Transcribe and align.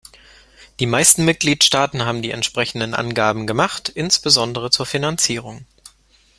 Die 0.79 0.87
meisten 0.87 1.25
Mitgliedstaaten 1.25 2.05
haben 2.07 2.23
die 2.23 2.31
entsprechenden 2.31 2.95
Angaben 2.95 3.45
gemacht, 3.45 3.87
insbesondere 3.89 4.71
zur 4.71 4.87
Finanzierung. 4.87 5.67